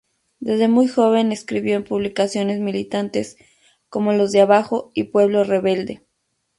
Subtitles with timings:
[0.39, 3.37] Desde muy joven escribió en publicaciones militantes,
[3.87, 6.01] como "Los de Abajo" y "Pueblo Rebelde".